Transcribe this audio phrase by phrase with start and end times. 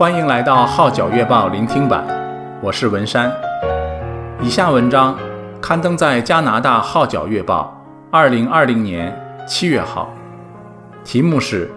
[0.00, 2.02] 欢迎来到《号角月报》聆听版，
[2.62, 3.30] 我是文山。
[4.40, 5.14] 以下文章
[5.60, 7.78] 刊登在加拿大《号角月报》
[8.10, 9.14] 二零二零年
[9.46, 10.08] 七月号，
[11.04, 11.68] 题目是《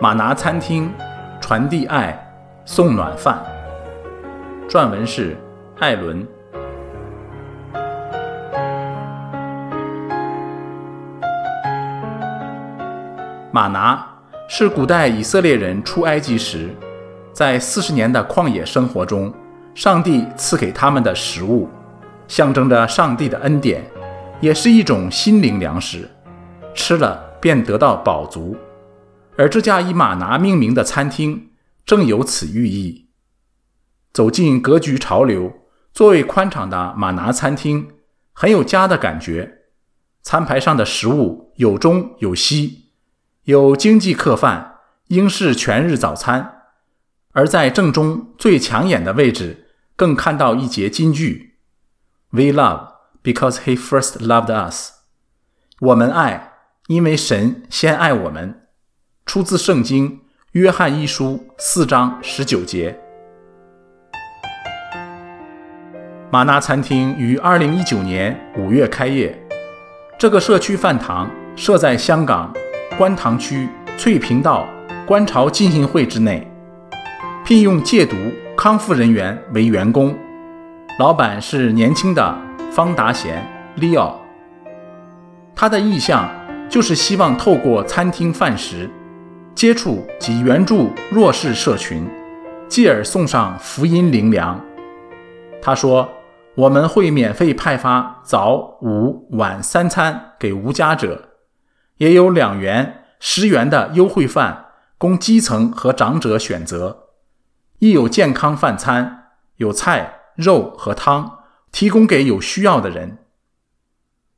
[0.00, 0.92] 马拿餐厅
[1.40, 2.28] 传递爱
[2.64, 3.40] 送暖饭》，
[4.68, 5.36] 撰文是
[5.78, 6.26] 艾伦。
[13.52, 14.04] 马拿
[14.48, 16.68] 是古代以色列人出埃及时，
[17.34, 19.34] 在四十年的旷野生活中，
[19.74, 21.68] 上帝赐给他们的食物，
[22.28, 23.84] 象征着上帝的恩典，
[24.40, 26.08] 也是一种心灵粮食，
[26.74, 28.56] 吃了便得到饱足。
[29.36, 31.50] 而这家以马拿命名的餐厅，
[31.84, 33.08] 正有此寓意。
[34.12, 35.52] 走进格局潮流、
[35.92, 37.88] 座位宽敞的马拿餐厅，
[38.32, 39.62] 很有家的感觉。
[40.22, 42.90] 餐牌上的食物有中有西。
[43.42, 44.76] 有经济客饭、
[45.08, 46.53] 英式全日早餐，
[47.34, 51.56] 而在正中最抢眼的位置，更看到一节金句
[52.30, 54.92] ：“We love because He first loved us。”
[55.80, 56.52] 我们爱，
[56.86, 58.62] 因为神先爱我们。
[59.26, 60.20] 出自圣经
[60.52, 62.98] 约翰一书四章十九节。
[66.30, 69.38] 玛纳餐厅于二零一九年五月开业，
[70.18, 72.54] 这个社区饭堂设在香港。
[72.96, 73.68] 观塘区
[73.98, 74.68] 翠屏道
[75.04, 76.48] 观潮浸信会之内，
[77.44, 78.16] 聘用戒毒
[78.56, 80.16] 康复人员为员工，
[80.98, 82.34] 老板是年轻的
[82.72, 84.14] 方达贤 Leo。
[85.54, 86.26] 他的意向
[86.70, 88.88] 就是希望透过餐厅饭食，
[89.54, 92.08] 接触及援助弱势社群，
[92.66, 94.58] 继而送上福音灵粮。
[95.60, 96.08] 他说
[96.56, 101.28] ：“我们会免费派发早午晚三餐给无家者。”
[101.98, 104.64] 也有两元、十元的优惠饭
[104.96, 107.03] 供基层和长者选择，
[107.78, 111.40] 亦有健康饭餐，有菜、肉和汤
[111.72, 113.18] 提供给有需要的人。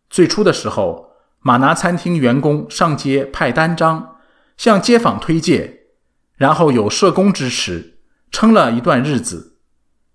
[0.09, 1.11] 最初的时候，
[1.41, 4.17] 玛拿餐厅员工上街派单张，
[4.57, 5.81] 向街坊推荐，
[6.37, 7.99] 然后有社工支持，
[8.31, 9.59] 撑了一段日子。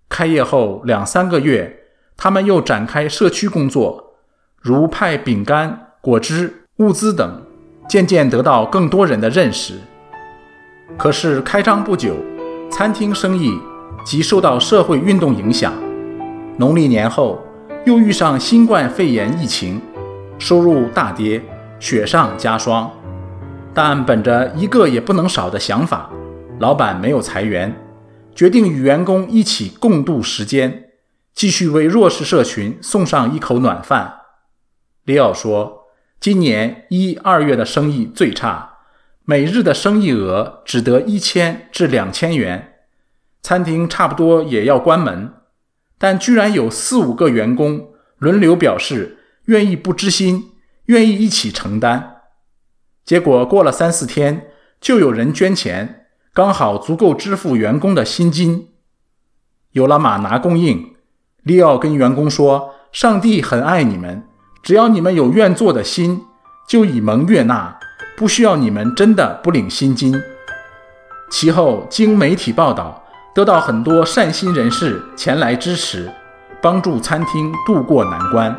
[0.10, 1.84] 开业后两三个月，
[2.18, 4.16] 他们又展开社区工作，
[4.60, 6.58] 如派饼干、果汁。
[6.78, 7.46] 物资等
[7.88, 9.76] 渐渐得到更多人的认识。
[10.98, 12.16] 可是开张不久，
[12.72, 13.60] 餐厅生意
[14.06, 15.74] 即受到社会运动影响。
[16.58, 17.40] 农历年后
[17.86, 19.82] 又遇上新冠肺炎疫情，
[20.40, 21.42] 收入大跌，
[21.80, 22.90] 雪上加霜。
[23.74, 26.10] 但本着一个也不能少的想法，
[26.60, 27.76] 老板没有裁员，
[28.34, 30.86] 决定与员工一起共度时艰，
[31.36, 34.14] 继续为弱势社群送上一口暖饭。
[35.06, 35.80] 李奥说。
[36.20, 38.71] 今年一二月的生意最差，
[39.24, 42.74] 每日的生意额只得一千至两千元，
[43.42, 45.34] 餐厅差不多也要关门。
[45.98, 50.52] 但居然有四五个员工轮流表示愿意不知心，
[50.86, 52.22] 愿意一起承担。
[53.06, 54.48] 结果过了三四天，
[54.80, 58.70] 就有人捐钱，刚好足够支付员工的薪金。
[59.72, 60.96] 有了马拿供应，
[61.44, 64.24] 利奥跟员工说：“上帝很爱你们。”
[64.64, 66.26] 只要你们有愿做的心，
[66.68, 67.80] 就以蒙悦纳，
[68.16, 70.14] 不需要你们真的不领薪金。
[71.30, 73.04] 其后经媒体报道，
[73.34, 76.12] 得到很多善心人士前来支持，
[76.62, 78.56] 帮助餐厅渡过难关。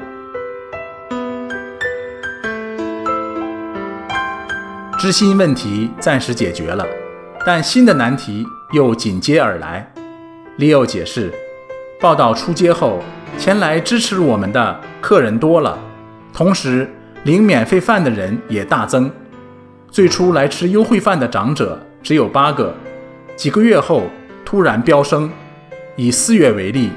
[4.99, 6.87] 知心问题暂时解决了，
[7.45, 9.93] 但新的难题又紧接而来。
[10.59, 11.33] Leo 解释，
[12.01, 13.03] 报道出街后，
[13.37, 15.77] 前来支持我们的客人多了。
[16.33, 16.89] 同时，
[17.25, 19.11] 领免费饭的人也大增。
[19.93, 22.75] 最初来吃优惠饭的长者只有八个，
[23.37, 24.05] 几个月后
[24.43, 25.31] 突然飙升。
[25.97, 26.89] 以四月为例，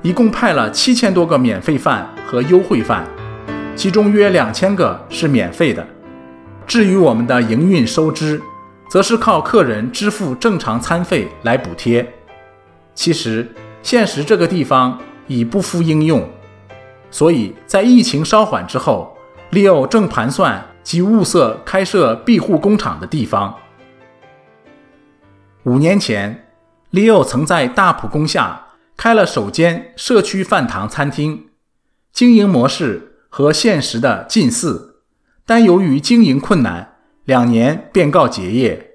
[0.00, 3.06] 一共派了七千多个免费饭和优惠饭，
[3.76, 5.86] 其中约两千个是免费的。
[6.66, 8.40] 至于我们的营运收支，
[8.88, 12.14] 则是靠客人支付正常餐费来补贴。
[12.94, 13.46] 其实，
[13.82, 16.26] 现实这个地方已不敷应用。
[17.10, 19.14] 所以在疫情稍缓之后，
[19.50, 23.54] 利奥正盘算及物色开设庇护工厂的地方。
[25.64, 26.48] 五年前
[26.92, 31.50] ，，Leo 曾在大埔工下开了首间社区饭堂餐厅，
[32.10, 35.02] 经营模式和现实的近似，
[35.44, 36.96] 但由于经营困难，
[37.26, 38.92] 两年便告结业。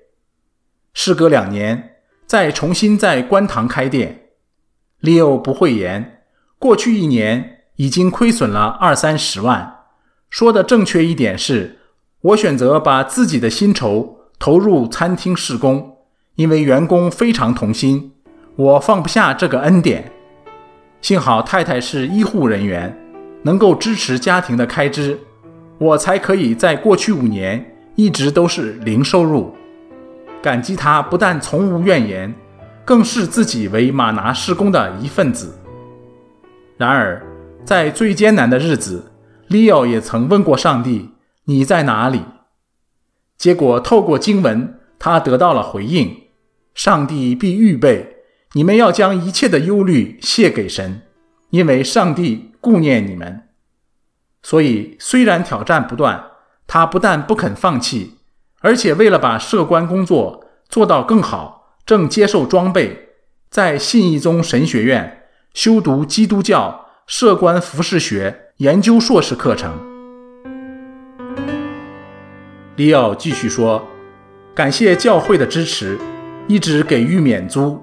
[0.95, 4.29] 事隔两年，再重新在观塘开店
[5.03, 6.23] ，，Leo 不讳言，
[6.57, 7.51] 过去一年。
[7.77, 9.85] 已经亏损了二三十万。
[10.29, 11.79] 说的正确一点是，
[12.23, 15.97] 我选择把自己的薪酬投入餐厅事工，
[16.35, 18.13] 因为员工非常同心，
[18.55, 20.09] 我放不下这个恩典。
[21.01, 22.97] 幸好太太是医护人员，
[23.41, 25.19] 能够支持家庭的开支，
[25.77, 29.53] 我才可以在过去五年一直都是零收入。
[30.41, 32.33] 感激她不但从无怨言，
[32.85, 35.53] 更视自己为马拿事工的一份子。
[36.77, 37.21] 然而，
[37.65, 39.11] 在最艰难的日子，
[39.47, 41.09] 利奥也曾问过上帝
[41.45, 42.21] ：“你在哪里？”
[43.37, 46.23] 结果透过经文，他得到了回应。
[46.73, 48.17] 上帝必预备，
[48.53, 51.03] 你们要将一切的忧虑卸给神，
[51.49, 53.49] 因为上帝顾念你们。
[54.41, 56.31] 所以，虽然挑战不断，
[56.65, 58.17] 他不但不肯放弃，
[58.61, 63.09] 而且为了把社官工作做到更好，正接受装备，
[63.49, 69.92] 在信义宗神学院修读基督教社官服事学研究硕士课程。
[72.75, 73.87] 利奥继续说
[74.55, 75.97] ：“感谢教会的支持。”
[76.45, 77.81] 一直给予免租，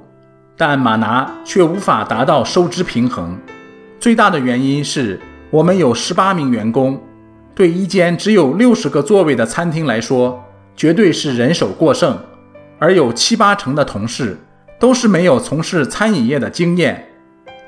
[0.55, 3.39] 但马拿却无法达到收支平衡。
[3.99, 5.19] 最大的原因是
[5.51, 7.03] 我们有十八名员工，
[7.55, 10.45] 对一间只有六十个座位的餐厅来说，
[10.77, 12.19] 绝对是人手过剩。
[12.79, 14.37] 而有七八成的同事
[14.79, 17.09] 都是没有从事餐饮业的经验，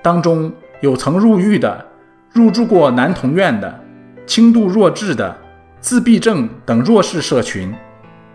[0.02, 0.52] 当中
[0.82, 1.86] 有曾入狱的、
[2.30, 3.80] 入住过男童院的、
[4.26, 5.34] 轻度弱智的、
[5.82, 7.74] 自闭症等弱势社群，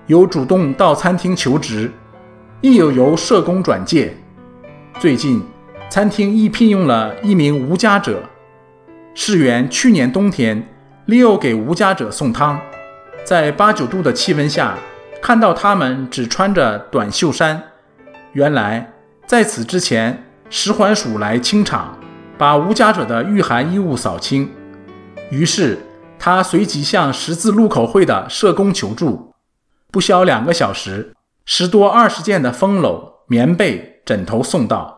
[0.08, 1.90] 有主动到餐厅求职。
[2.60, 4.14] 亦有由社工转介。
[5.00, 5.42] 最近，
[5.90, 8.22] 餐厅亦聘用了一名无家者。
[9.14, 10.68] 事源去年冬天
[11.08, 12.60] ，，Leo 给无家者送汤，
[13.24, 14.76] 在八九度的气温下，
[15.22, 17.64] 看到他们只穿着短袖衫。
[18.34, 18.92] 原来，
[19.26, 21.98] 在此之前，食环署来清场，
[22.38, 24.50] 把无家者的御寒衣物扫清。
[25.30, 25.78] 于是，
[26.20, 29.34] 他随即向十字路口会的社工求助。
[29.92, 31.14] 不消两个小时。
[31.50, 34.98] 十多二十件的风篓、棉被、枕头送到，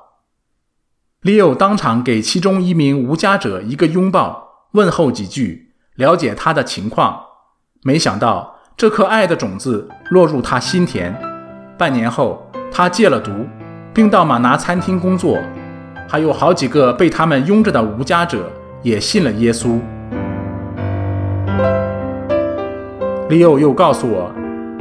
[1.21, 7.21] 利奥当场给其中一名无家者一个拥抱，问候几句，了解他的情况。
[7.83, 11.15] 没想到这颗爱的种子落入他心田。
[11.77, 13.45] 半年后，他戒了毒，
[13.93, 15.37] 并到马拿餐厅工作。
[16.07, 18.51] 还有好几个被他们拥着的无家者
[18.81, 19.79] 也信了耶稣。
[23.29, 24.33] 利奥又告诉我，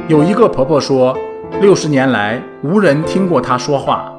[0.07, 1.15] 有一个婆婆说。
[1.61, 4.11] 六十年来，无人听过她说话。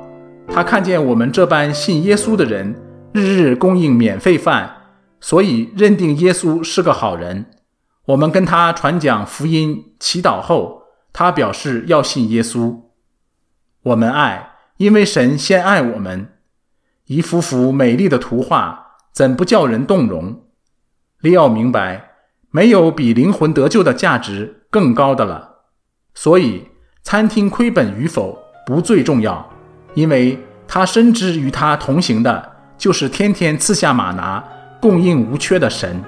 [0.47, 2.81] 她看见我们这般信耶稣的人，
[3.13, 4.71] 日日供应免费饭，
[5.21, 7.47] 所以认定耶稣是个好人。
[8.07, 10.83] 我们跟他传讲福音、祈祷后，
[11.13, 12.83] 他表示要信耶稣。
[13.83, 16.29] 我们爱，因为神先爱我们。
[17.07, 20.43] 一幅幅美丽的图画，怎不叫人动容？
[21.21, 22.10] 利奥明白，
[22.51, 25.63] 没有比灵魂得救的价值更高的了。
[26.15, 26.67] 所以。
[27.03, 29.51] 餐厅亏本与否不最重要，
[29.95, 30.39] 因为
[30.69, 34.45] 他深知与他同行的就是天天赐下马拿、
[34.79, 36.01] 供应无缺的神。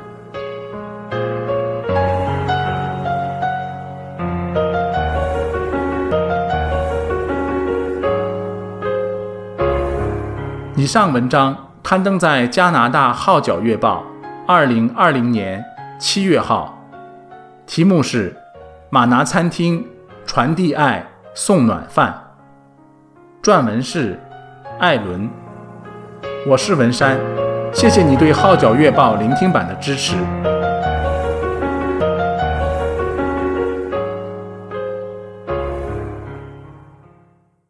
[10.77, 14.05] 以上文章刊登在加拿大《号角月报》
[14.47, 15.65] 二零二零年
[16.03, 16.77] 七月号，
[17.65, 18.35] 题目是
[18.91, 19.87] “马拿餐厅”。
[20.27, 22.13] 传递爱，送暖饭。
[23.41, 24.19] 撰文是
[24.81, 25.31] 艾伦，
[26.45, 27.17] 我是文山，
[27.73, 30.17] 谢谢你对《号角月报》聆听版的支持。